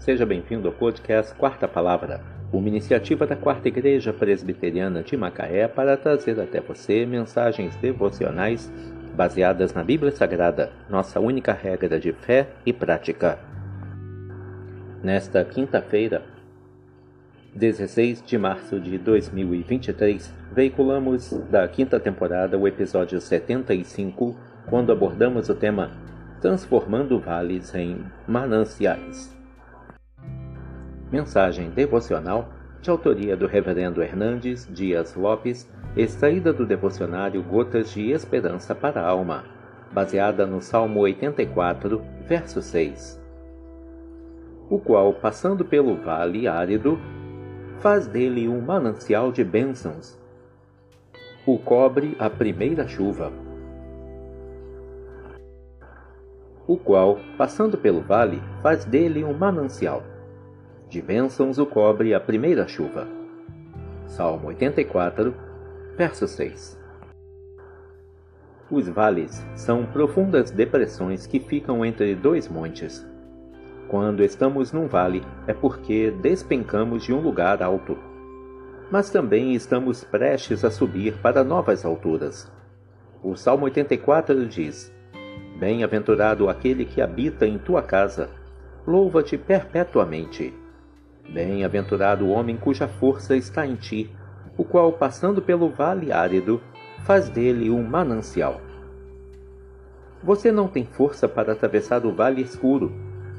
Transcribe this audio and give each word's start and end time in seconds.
Seja 0.00 0.24
bem-vindo 0.24 0.66
ao 0.66 0.72
podcast 0.72 1.34
Quarta 1.34 1.68
Palavra, 1.68 2.22
uma 2.50 2.66
iniciativa 2.66 3.26
da 3.26 3.36
Quarta 3.36 3.68
Igreja 3.68 4.14
Presbiteriana 4.14 5.02
de 5.02 5.14
Macaé 5.14 5.68
para 5.68 5.94
trazer 5.94 6.40
até 6.40 6.58
você 6.58 7.04
mensagens 7.04 7.76
devocionais 7.76 8.72
baseadas 9.14 9.74
na 9.74 9.84
Bíblia 9.84 10.10
Sagrada, 10.10 10.72
nossa 10.88 11.20
única 11.20 11.52
regra 11.52 12.00
de 12.00 12.14
fé 12.14 12.48
e 12.64 12.72
prática. 12.72 13.38
Nesta 15.02 15.44
quinta-feira, 15.44 16.22
16 17.54 18.22
de 18.24 18.38
março 18.38 18.80
de 18.80 18.96
2023, 18.96 20.34
veiculamos 20.50 21.30
da 21.50 21.68
quinta 21.68 22.00
temporada 22.00 22.56
o 22.56 22.66
episódio 22.66 23.20
75, 23.20 24.34
quando 24.66 24.92
abordamos 24.92 25.50
o 25.50 25.54
tema 25.54 25.90
Transformando 26.40 27.20
Vales 27.20 27.74
em 27.74 27.98
Mananciais. 28.26 29.39
Mensagem 31.10 31.70
devocional 31.70 32.48
de 32.80 32.88
autoria 32.88 33.36
do 33.36 33.48
Reverendo 33.48 34.00
Hernandes 34.00 34.68
Dias 34.70 35.16
Lopes, 35.16 35.68
extraída 35.96 36.52
do 36.52 36.64
devocionário 36.64 37.42
Gotas 37.42 37.90
de 37.90 38.12
Esperança 38.12 38.76
para 38.76 39.00
a 39.00 39.08
Alma, 39.08 39.44
baseada 39.90 40.46
no 40.46 40.62
Salmo 40.62 41.00
84, 41.00 42.00
verso 42.28 42.62
6. 42.62 43.20
O 44.70 44.78
qual, 44.78 45.12
passando 45.14 45.64
pelo 45.64 45.96
vale 45.96 46.46
árido, 46.46 46.96
faz 47.80 48.06
dele 48.06 48.48
um 48.48 48.60
manancial 48.60 49.32
de 49.32 49.42
bênçãos. 49.42 50.16
O 51.44 51.58
cobre 51.58 52.16
a 52.20 52.30
primeira 52.30 52.86
chuva. 52.86 53.32
O 56.68 56.76
qual, 56.76 57.18
passando 57.36 57.76
pelo 57.76 58.00
vale, 58.00 58.40
faz 58.62 58.84
dele 58.84 59.24
um 59.24 59.36
manancial 59.36 60.04
de 60.90 61.00
bênçãos 61.00 61.56
o 61.56 61.64
cobre 61.64 62.12
a 62.12 62.18
primeira 62.18 62.66
chuva. 62.66 63.06
Salmo 64.06 64.48
84, 64.48 65.32
verso 65.96 66.26
6. 66.26 66.76
Os 68.68 68.88
vales 68.88 69.40
são 69.54 69.86
profundas 69.86 70.50
depressões 70.50 71.28
que 71.28 71.38
ficam 71.38 71.84
entre 71.84 72.16
dois 72.16 72.48
montes. 72.48 73.06
Quando 73.86 74.24
estamos 74.24 74.72
num 74.72 74.88
vale, 74.88 75.22
é 75.46 75.54
porque 75.54 76.10
despencamos 76.10 77.04
de 77.04 77.12
um 77.12 77.20
lugar 77.20 77.62
alto. 77.62 77.96
Mas 78.90 79.10
também 79.10 79.54
estamos 79.54 80.02
prestes 80.02 80.64
a 80.64 80.72
subir 80.72 81.16
para 81.18 81.44
novas 81.44 81.84
alturas. 81.84 82.50
O 83.22 83.36
Salmo 83.36 83.66
84 83.66 84.44
diz: 84.44 84.92
Bem-aventurado 85.56 86.48
aquele 86.48 86.84
que 86.84 87.00
habita 87.00 87.46
em 87.46 87.58
tua 87.58 87.80
casa, 87.80 88.28
louva-te 88.84 89.38
perpetuamente. 89.38 90.52
Bem-aventurado 91.32 92.24
o 92.24 92.30
homem 92.30 92.56
cuja 92.56 92.88
força 92.88 93.36
está 93.36 93.64
em 93.64 93.76
ti, 93.76 94.10
o 94.56 94.64
qual, 94.64 94.92
passando 94.92 95.40
pelo 95.40 95.70
vale 95.70 96.12
árido, 96.12 96.60
faz 97.04 97.28
dele 97.28 97.70
um 97.70 97.82
manancial. 97.82 98.60
Você 100.22 100.50
não 100.50 100.66
tem 100.66 100.84
força 100.84 101.28
para 101.28 101.52
atravessar 101.52 102.04
o 102.04 102.12
vale 102.12 102.42
escuro, 102.42 102.92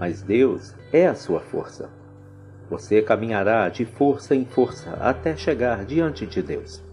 mas 0.00 0.20
Deus 0.20 0.74
é 0.92 1.06
a 1.06 1.14
sua 1.14 1.40
força. 1.40 1.88
Você 2.68 3.00
caminhará 3.00 3.68
de 3.68 3.84
força 3.84 4.34
em 4.34 4.44
força 4.44 4.90
até 5.00 5.36
chegar 5.36 5.84
diante 5.84 6.26
de 6.26 6.42
Deus. 6.42 6.84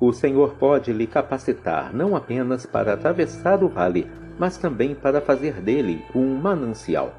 O 0.00 0.12
Senhor 0.12 0.54
pode 0.54 0.92
lhe 0.92 1.06
capacitar 1.06 1.94
não 1.94 2.16
apenas 2.16 2.64
para 2.64 2.94
atravessar 2.94 3.62
o 3.62 3.68
vale, 3.68 4.10
mas 4.38 4.56
também 4.56 4.94
para 4.94 5.20
fazer 5.20 5.60
dele 5.60 6.02
um 6.14 6.34
manancial. 6.36 7.12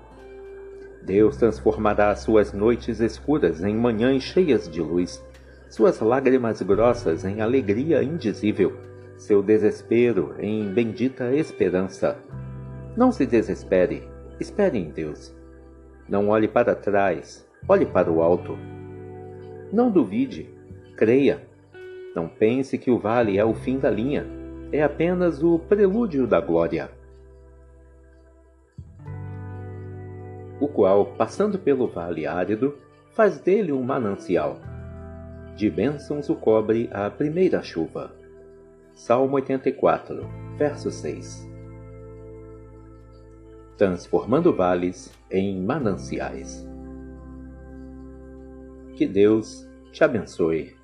Deus 1.04 1.38
transformará 1.38 2.16
suas 2.16 2.54
noites 2.54 3.00
escuras 3.00 3.64
em 3.64 3.76
manhãs 3.76 4.24
cheias 4.24 4.70
de 4.70 4.82
luz, 4.82 5.24
suas 5.70 6.00
lágrimas 6.00 6.62
grossas 6.62 7.24
em 7.24 7.42
alegria 7.42 8.04
indizível, 8.04 8.76
seu 9.18 9.42
desespero 9.42 10.36
em 10.40 10.68
bendita 10.74 11.34
esperança. 11.34 12.18
Não 12.96 13.12
se 13.12 13.26
desespere, 13.26 14.08
espere 14.40 14.78
em 14.78 14.90
Deus. 14.90 15.34
Não 16.08 16.30
olhe 16.30 16.48
para 16.48 16.76
trás, 16.76 17.48
olhe 17.68 17.86
para 17.86 18.12
o 18.12 18.22
alto. 18.22 18.58
Não 19.72 19.92
duvide, 19.92 20.50
creia. 20.98 21.42
Não 22.16 22.28
pense 22.28 22.78
que 22.78 22.90
o 22.90 22.98
vale 22.98 23.38
é 23.38 23.46
o 23.46 23.54
fim 23.54 23.78
da 23.78 23.90
linha, 23.90 24.26
é 24.72 24.82
apenas 24.82 25.44
o 25.44 25.60
prelúdio 25.60 26.26
da 26.26 26.42
glória. 26.42 26.90
O 30.60 30.68
qual, 30.68 31.06
passando 31.14 31.58
pelo 31.58 31.88
vale 31.88 32.26
árido, 32.26 32.78
faz 33.12 33.40
dele 33.40 33.72
um 33.72 33.82
manancial. 33.82 34.60
De 35.56 35.70
bênçãos 35.70 36.30
o 36.30 36.36
cobre 36.36 36.90
a 36.92 37.10
primeira 37.10 37.62
chuva. 37.62 38.12
Salmo 38.94 39.36
84, 39.36 40.28
verso 40.58 40.92
6. 40.92 41.48
Transformando 43.78 44.54
vales 44.54 45.14
em 45.32 45.62
mananciais. 45.62 46.68
Que 48.96 49.08
Deus 49.08 49.66
te 49.92 50.04
abençoe. 50.04 50.79